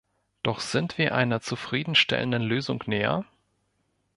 Doch 0.41 0.61
sind 0.61 0.97
wir 0.97 1.13
einer 1.13 1.41
zufriedenstellenden 1.41 2.41
Lösung 2.41 2.83
näher? 2.87 3.23